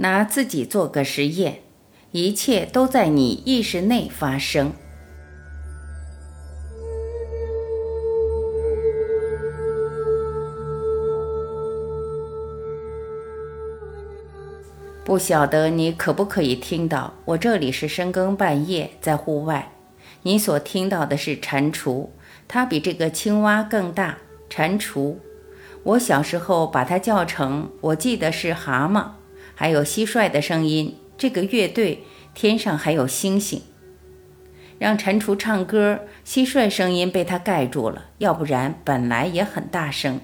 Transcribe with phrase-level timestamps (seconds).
[0.00, 1.60] 拿自己做个实验，
[2.12, 4.72] 一切都在你意识内发生。
[15.04, 17.14] 不晓得你可不可以听到？
[17.24, 19.72] 我这里是深更半夜，在户外。
[20.22, 22.10] 你所听到的是蟾蜍，
[22.46, 24.18] 它比这个青蛙更大。
[24.48, 25.16] 蟾蜍，
[25.82, 29.17] 我小时候把它叫成，我记得是蛤蟆，
[29.58, 30.94] 还有蟋蟀的声音。
[31.16, 33.60] 这个乐队，天上还有星星。
[34.78, 40.20] 让蟾蜍唱歌，蟋蟀声音被它盖住了，要不然本来也很大声。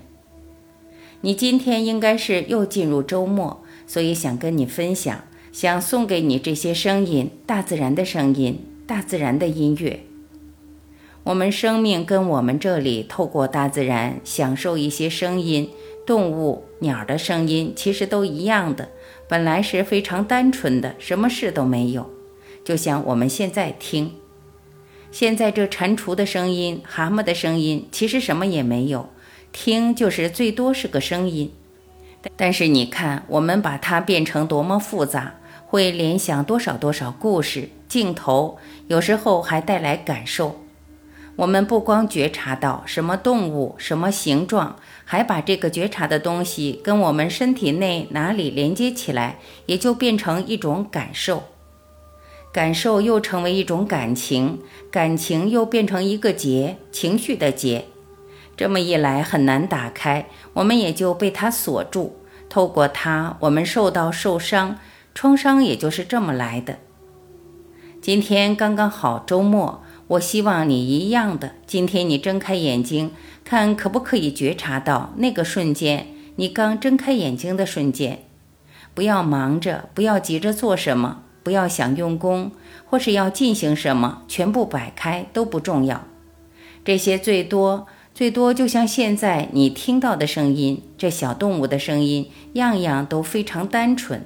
[1.23, 3.65] 你今天应该是又进入周末。
[3.89, 10.05] 所以想跟你分享，想送给你这些声音，大自然的声音，大自然的音乐。
[11.25, 15.71] 我们生命跟我们这里透过大自然享受一些声音，
[16.07, 18.91] 动物、鸟的声音其实都一样的，
[19.29, 22.11] 本来是非常单纯的，什么事都没有。
[22.65, 24.13] 就像我们现在听，
[25.11, 29.09] 现在这蟾蜍的声音、蛤蟆的声音，其实什么也没有，
[29.53, 31.53] 听就是最多是个声音。
[32.37, 35.35] 但是你看，我们把它变成多么复杂，
[35.67, 38.57] 会联想多少多少故事、镜头，
[38.89, 40.64] 有时候还带来感受。
[41.37, 51.43] 我们不光觉察到什么动物、什么形状，还把这个觉察的东西跟我们身体内哪里连接起来，也就变成一种感受。
[52.53, 54.61] 感受又成为一种感情，
[54.93, 57.87] 感情又变成一个结，情绪的结。
[58.57, 62.21] 这么一来很难打开，我们也就被它锁住。
[62.49, 64.79] 透过它，我们受到受伤，
[65.13, 66.79] 创伤也就是这么来的。
[68.01, 71.53] 今天刚刚好周末，我希望你一样的。
[71.67, 73.13] 今天你睁开眼睛，
[73.45, 78.25] 看可不可以觉察到那个瞬间，你刚睁开眼睛的瞬间。
[78.95, 82.53] 不要忙着，不要急着做什么，不要想用功，
[82.85, 86.05] 或是要进行什么，全部摆开都不重要。
[86.85, 87.87] 这些最多。
[88.15, 94.25] 最多就像现在你听到的声音，这小动物的声音，样样都非常单纯。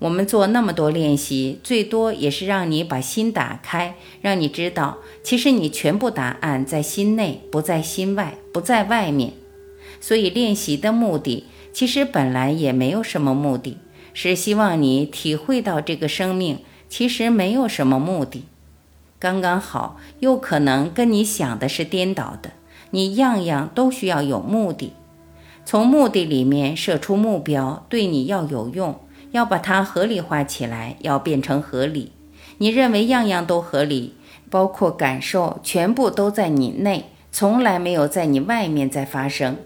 [0.00, 9.32] 我们做那么多练习，最多也是让你把心打开，让你知道，其实你全部答案在心内，不在心外，不在外面。
[10.00, 13.78] 所以练习的目的，其实本来也没有什么目的，
[14.12, 18.44] 是希望你体会到这个生命其实没有什么目的。
[19.18, 22.50] 刚刚好，又可能跟你想的是颠倒的。
[22.90, 24.92] 你样样都需要有目的，
[25.64, 29.00] 从目的里面设出目标，对你要有用，
[29.34, 32.12] 要把它合理化起来，要变成合理。
[32.58, 34.14] 你认为样样都合理，
[34.48, 39.56] 包括感受，全部都在你内，从来没有在你外面在发生。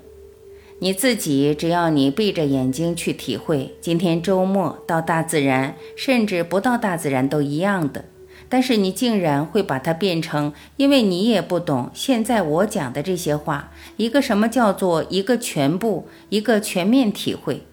[0.78, 8.06] 你自己只要你闭着眼睛去体会，今天周末到大自然，甚至不到大自然都一样的。
[8.48, 17.64] 但是你竟然会把它变成，因为你也不懂现在我讲的这些话，一个什么叫做一个全部，一个全面体会，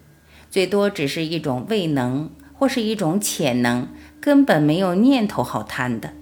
[0.55, 3.89] 最多只是一种未能或是一种潜能，
[4.21, 6.13] 根本没有念头好贪的。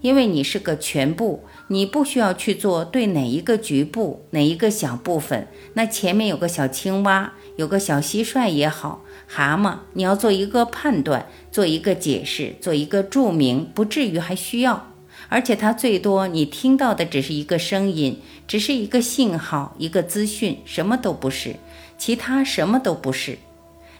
[0.00, 5.48] 因为你是个全部，你不需要去做对哪一个局部、哪一个小部分。
[5.74, 14.92] 那前面有个小青蛙，有个小蟋蟀也好，蛤蟆，你要做一个判断，做一个解释，做一个注明，不至于还需要。
[15.28, 21.56] 而且它最多你听到的只是一个声音，只是一个信号，一个资讯，什么都不是，
[21.98, 23.36] 其他什么都不是。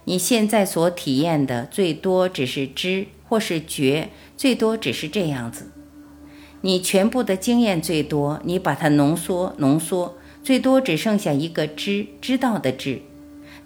[0.04, 5.70] 你现在所体验的最多只是知或是觉，最多只是这样子。
[6.62, 13.02] 你全部的经验最多，你把它浓缩浓缩，最多只剩下一个知知道的知，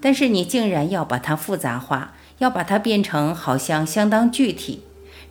[0.01, 4.83] 但是你竟然要把它复杂化，要把它变成好像相当具体，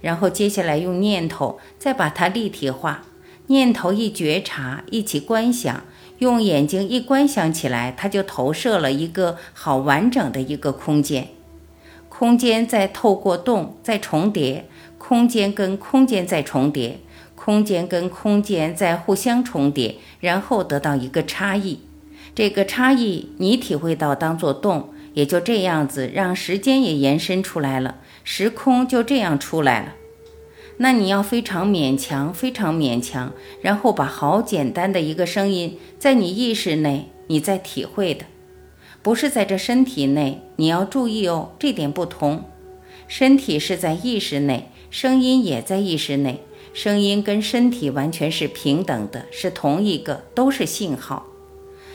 [0.02, 3.06] 然后接下来用念头再把它立体化，
[3.48, 5.84] 念头一觉察，一起观想，
[6.20, 11.28] 用眼睛一观想起来，它就投射了一个好完整的一个空间，
[12.10, 14.66] 空间再透过洞再重叠，
[14.98, 17.00] 空间跟空间再重叠。
[17.36, 21.82] 空间跟空间在互相重叠，然后得到一个差异。
[22.34, 29.94] 这个差异你体会到当做洞，也就这样子让时间也延伸出来了，时空就这样出来了。
[30.78, 33.32] 那你要非常勉强，非常勉强，
[33.62, 38.26] 然后把好简单的一个声音在你意识内你在体会的，
[39.02, 40.42] 不是在这身体内。
[40.56, 42.46] 你要注意哦，这点不同。
[43.08, 46.44] 身体是在意识内，声音也在意识内。
[46.74, 51.28] 声音跟身体完全是平等的，是同一个，都是信号。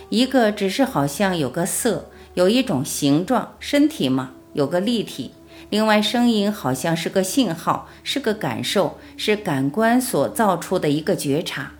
[0.08, 5.32] 一个只是好像有个色，有一种形状，身体嘛，有个立体；
[5.70, 11.72] 另外，声音好像是个信号，是个感受，是感官所造出的一个觉察。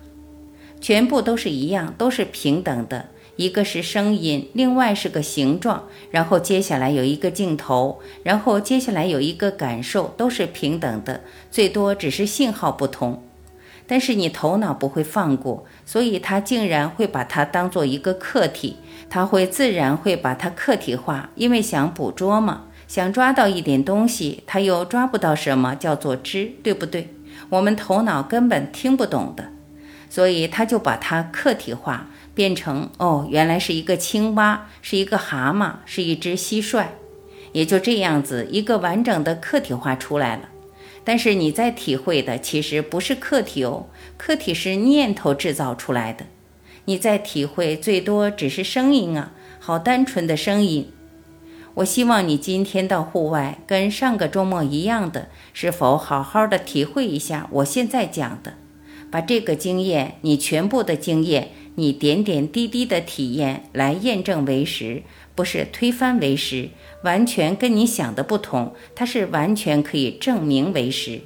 [0.79, 3.07] 全部都是一样，都是平等的。
[3.35, 13.23] 一个是声音，另外是个形状，然后接下来有一个镜头，然后接下来有一个感受，都是平等的，最多只是信号不同。
[13.87, 18.75] 但是你头脑不会放过，所以它竟然会把它当做一个客体，
[19.09, 27.09] 它会自然会把它客体化，因为想捕捉嘛，想抓到一点东西，它又抓不到什么，叫做知，对不对？
[27.49, 29.51] 我们头脑根本听不懂的，
[30.09, 32.07] 所以他就把它客体化。
[32.33, 36.85] 变成哦，原来是一个青蛙，是一个蛤蟆，是一只蟋蟀，
[37.51, 40.49] 也就这样子一个完整的客体化出来了。
[41.03, 43.87] 但是你在体会的其实不是客体哦，
[44.17, 46.25] 客体是念头制造出来的。
[46.85, 50.91] 你在体会最多只是声音啊，好单纯的声音。
[51.79, 58.55] 我希望你今天到户外跟上个周末一样的，是否好好的体会一下我现在讲的，
[59.09, 61.51] 把这个经验，你全部的经验。
[61.75, 65.03] 你点点滴滴的体验来验证为实，
[65.33, 66.71] 不是推翻为实，
[67.05, 71.21] 完全跟你想的不同，它是完全可以证明为实，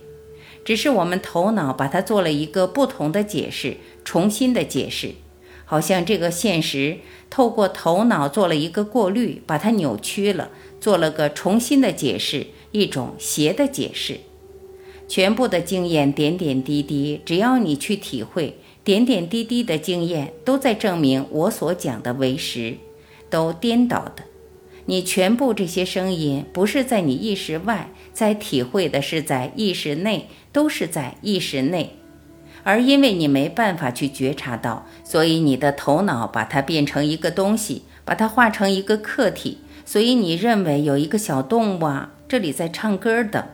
[0.64, 5.16] 只是我们头脑把它做了一个不同的解释，重新的解释，
[5.66, 6.98] 好像这个现实
[7.30, 10.50] 透过头脑做了一个过滤，把它扭曲了，
[10.80, 14.20] 做了个重新的解释，一种邪的解释。
[15.08, 18.58] 全部的经验点点滴滴，只要你去体会。
[18.84, 22.76] 点点滴滴的经验都在证明我所讲的为实，
[23.30, 24.26] 都颠倒的。
[24.88, 31.96] 你全部这些声音不是在你意识外，在体会的是在意识内，都是在意识内。
[32.64, 39.60] 而因为你没办法去觉察到，所以你的头脑把它变成一个东西，把它化成一个客体。
[39.86, 43.50] 所以你认为有一个小动物啊，这里在唱歌的，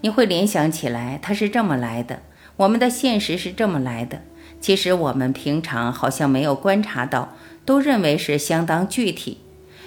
[0.00, 2.22] 你会联想起来，它是这么来的。
[2.56, 4.22] 我们的现实是这么来的。
[4.60, 7.34] 其实我们平常好像没有观察到，
[7.64, 9.38] 都认为是相当具体。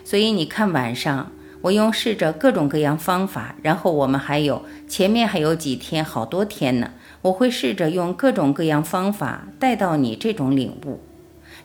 [0.03, 11.01] 所以你看，晚上我用试着各种各样方法，然后我们还有前面还有几天，好多天呢，我会试着用各种各样方法带到你这种领悟。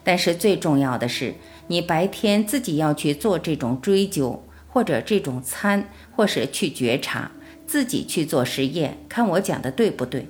[0.03, 1.35] 但是最重要的是，
[1.67, 7.31] 你白天自己要去做这种追究，或者这种参，或是去觉察，
[7.65, 10.27] 自己去做实验，看我讲的对不对。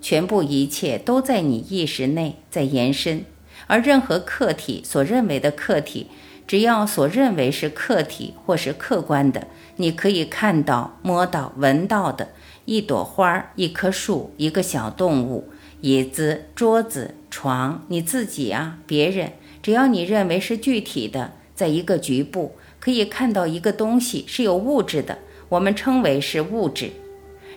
[0.00, 3.24] 全部一切都在你意识内在延伸，
[3.66, 6.06] 而任何客体所认为的客体，
[6.46, 9.46] 只要所认为是客体或是客观的，
[9.76, 12.28] 你可以看到、摸到、闻到的
[12.66, 15.48] 一朵花、一棵树、一个小动物、
[15.80, 19.32] 椅子、桌子、床，你自己啊，别人，
[19.62, 25.18] 只要你认为是具体的，在一个局部可以看到一个东西是有物质的，
[25.48, 26.92] 我们称为是物质。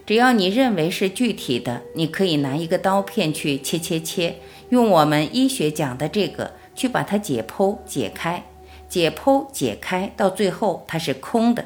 [0.06, 4.36] 只要你认为是具体的，你可以拿一个刀片去切切切，
[4.70, 8.46] 用我们医学讲的这个去把它解剖解开，
[8.90, 11.66] 解剖解开，到最后它是空的，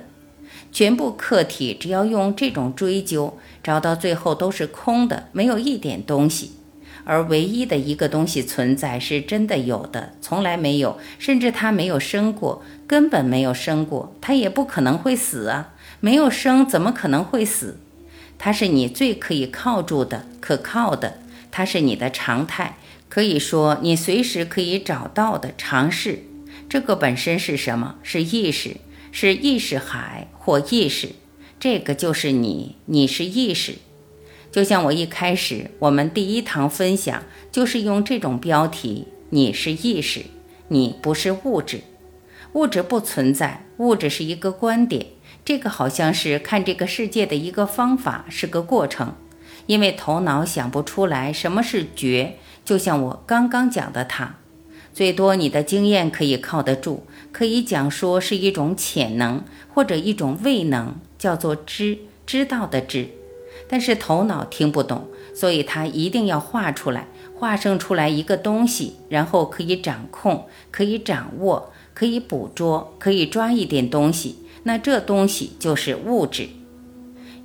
[0.72, 6.52] 全部客体只要用这种追究，找到最后都是空的，没有一点东西，
[7.04, 17.80] 而唯一的一个东西存在是真的有的，从来没有，甚至它没有生过，根本没有生过，它也不可能会死啊，没有生怎么可能会死？
[18.40, 21.20] 它是你最可以靠住的、可靠的，
[21.52, 26.24] 它是你的常态，可以说你随时可以找到的常识。
[26.72, 27.96] 这个本身是什么？
[28.02, 28.78] 是意识，
[29.12, 31.10] 是意识海或意识。
[31.60, 33.74] 这个就是你，你是意识。
[34.54, 40.22] 就像我一开始我们第一堂分享就是用这种标题：你是意识，
[40.70, 41.82] 你不是物质，
[42.54, 45.08] 物质不存在，物质是一个观点。
[45.44, 49.16] 这个好像是看这个世界的一个方法，是个过程，
[49.66, 54.38] 因为头脑想不出来什么是觉，就像我刚刚讲的，它
[54.94, 59.44] 最多你的经验可以靠得住，可以讲说是一种潜能
[59.74, 63.08] 或者一种未能，叫做知，知道的知，
[63.70, 74.38] 但是头脑听不懂，所以它一定要画出来，画生出来一个东西，然后可以掌控，可以掌握，可以捕捉，可以抓一点东西。
[74.64, 76.50] 那这东西就是物质，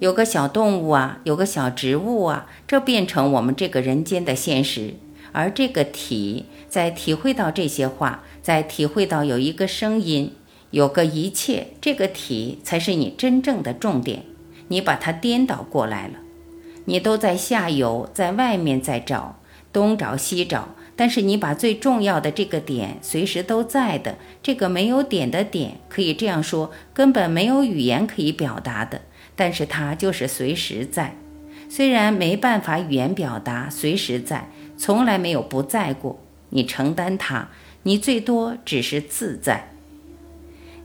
[0.00, 4.94] 有个小动物啊，有个小植物啊，这变成我们这个人间的现实。
[5.36, 10.32] 而这个体在体会到这些话，在体会到有一个声音，
[10.70, 14.22] 有个一切，这个体才是你真正的重点。
[14.68, 16.14] 你把它颠倒过来了，
[16.86, 19.38] 你都在下游，在外面在找，
[19.74, 29.02] 东找西找，但是你把最重要的这个点随时都在的这个没有点的点，可以这样说，根本没有语言可以表达的，
[29.36, 31.14] 但是它就是随时在。
[31.68, 36.18] 虽然没办法语言表达，随时在，从来没有不在过。
[36.50, 37.48] 你承担它，
[37.82, 39.72] 你最多只是自在。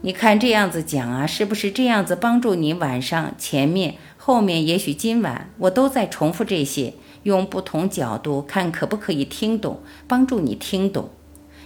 [0.02, 2.74] 你看这样子讲啊，是不是这样子帮助你？
[2.74, 6.94] 晚上前面、后面，也许今晚我都在重复这些。
[7.24, 9.80] 用不同角度看，可不可以听懂？
[10.08, 11.10] 帮助你听懂，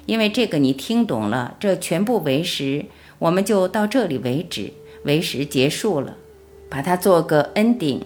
[0.05, 2.87] 因为这个你听懂了，这全部为实，
[3.19, 4.73] 我们就到这里为止，
[5.05, 6.17] 为实结束了，
[6.69, 8.01] 把它做个 ending。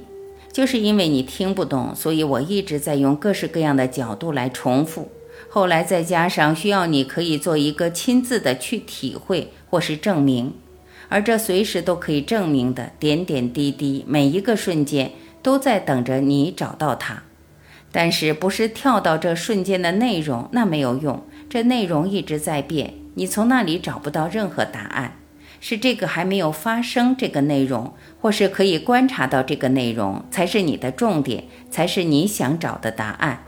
[0.51, 5.09] 就是因为你听不懂，所以我一直在用各式各样的角度来重复。
[5.47, 10.53] 后来再加上需要你可以做一个亲自的去体会或是证明，
[11.07, 17.23] 而这随时都可以证明的点点滴滴，每一个瞬间都在等着你找到它。
[17.91, 21.23] 但是不是跳到这瞬间的内容，那没有用。
[21.49, 25.18] 这内容一直在变，你从那里找不到任何答案。
[25.59, 33.43] 是这个还没有发生这个内容，或是可以观察到这个内容，才是你的重点，才是你想找的答案。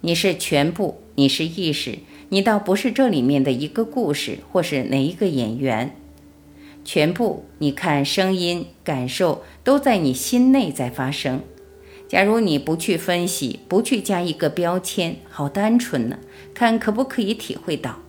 [0.00, 5.96] 你是全部，你是意识，你倒不是这里面的一个故事，或是哪一个演员。
[6.84, 11.40] 全部，你看，声音、感受都在你心内在发生。
[12.06, 16.18] 假如你不去分析，不去加一个标签，好单纯呢。
[16.52, 18.00] 看可不可以体会到，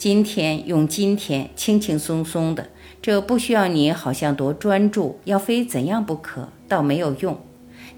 [0.00, 2.70] 今天用今天轻轻松松的，
[3.02, 7.38] 这不需要你好像多专注，要非怎样不可，倒没有用。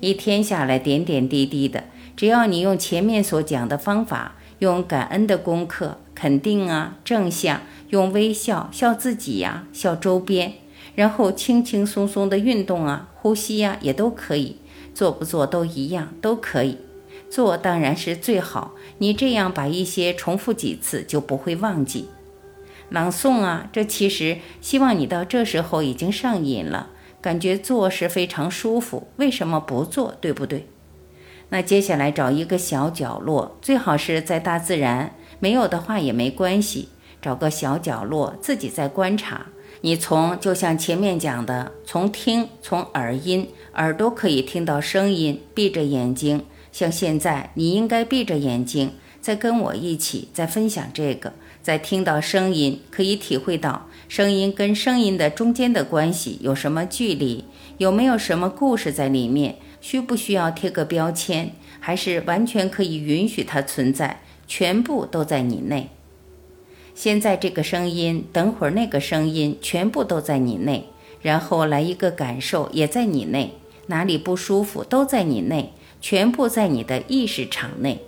[0.00, 1.84] 一天下来点点滴滴的，
[2.16, 10.54] 只要你用前面所讲的方法，用感恩的功课，肯定啊，正向，用微笑笑自己呀，笑周边，
[10.96, 14.56] 然后轻轻松松的运动啊，呼吸呀，也都可以。
[14.92, 16.78] 做不做都一样，都可以
[17.32, 18.74] 做，当然是最好。
[18.98, 22.10] 你这样把一些重复几次，就不会忘记。
[22.90, 26.90] 朗诵啊，这其实希望你到这时候已经上瘾了，
[27.22, 29.08] 感觉做是非常舒服。
[29.16, 30.14] 为什么不做？
[30.20, 30.66] 对不对？
[31.48, 36.90] 那接下来找一个小角落，最好是在大自然，没有的话也没关系。
[37.22, 39.46] 找个小角落，自己在观察。
[39.80, 43.48] 你从就像前面讲的，从听，从耳音。
[43.76, 57.44] 耳朵可以听到声音，闭着眼睛，像现在，你应该闭着眼睛，在跟我一起在分享这个，在听到声音，可以体会到声音跟声音的中间的关系有什么距离，
[57.76, 65.90] 有没有什么故事在里面，需不需要贴个标签，还是完全可以允许它存在，全部都在你内。
[66.94, 70.88] 现在这个声音，等会儿那个声音，全部都在你内，
[71.20, 73.52] 然后来一个感受，也在你内。
[73.86, 78.02] 哪里不舒服都在你内，全部在你的意识场内。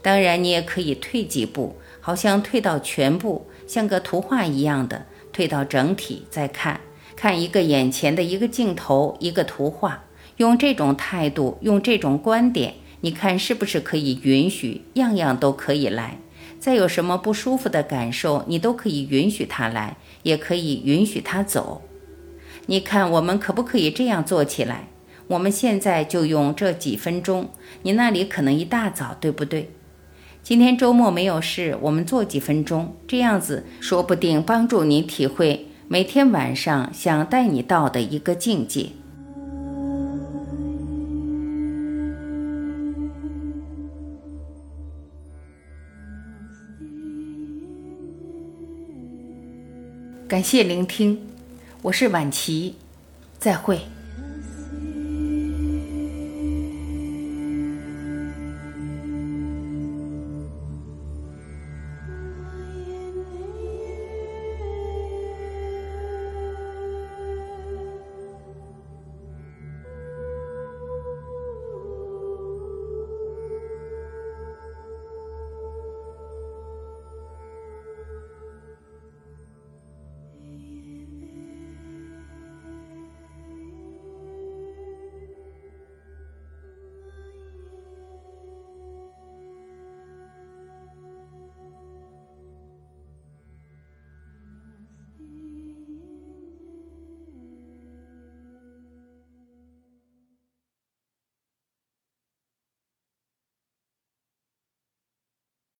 [0.00, 6.80] 当然，你也可以退几步，好像退到全部，像个图画一样的退到整体再看，
[7.16, 10.04] 看一个眼前的一个镜头，一个图画。
[10.36, 16.18] 用这种态度，用这种观点，你看是不是可以允许样样都可以来？
[16.58, 21.82] 再有什么不舒服的感受，你都可以允许它来，也可以允许它走。
[22.66, 24.88] 你看，我们可不可以这样做起来？
[25.32, 27.48] 我们现在就用这几分钟，
[27.84, 29.70] 你那里可能一大早，对不对？
[30.42, 38.90] 今天周末没有事，我们做几分钟，这样子说不定帮助你体会每天晚上想带你到的一个境界。
[50.28, 51.20] 感谢聆听，
[51.80, 52.74] 我是晚琪，
[53.38, 53.80] 再会。